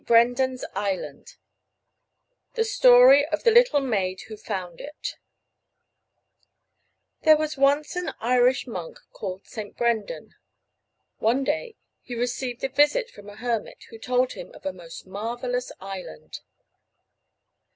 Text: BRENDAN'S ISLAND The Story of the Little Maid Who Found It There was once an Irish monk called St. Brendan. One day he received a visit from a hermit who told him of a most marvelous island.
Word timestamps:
BRENDAN'S 0.03 0.65
ISLAND 0.73 1.35
The 2.55 2.63
Story 2.63 3.23
of 3.27 3.43
the 3.43 3.51
Little 3.51 3.81
Maid 3.81 4.21
Who 4.29 4.35
Found 4.35 4.81
It 4.81 5.17
There 7.21 7.37
was 7.37 7.55
once 7.55 7.95
an 7.95 8.11
Irish 8.19 8.65
monk 8.65 8.99
called 9.13 9.45
St. 9.45 9.77
Brendan. 9.77 10.33
One 11.19 11.43
day 11.43 11.75
he 12.01 12.15
received 12.15 12.63
a 12.63 12.69
visit 12.69 13.11
from 13.11 13.29
a 13.29 13.35
hermit 13.35 13.83
who 13.91 13.99
told 13.99 14.33
him 14.33 14.51
of 14.55 14.65
a 14.65 14.73
most 14.73 15.05
marvelous 15.05 15.71
island. 15.79 16.39